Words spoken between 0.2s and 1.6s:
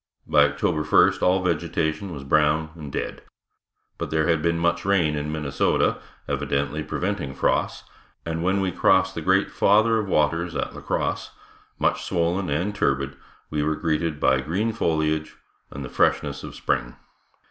By October first all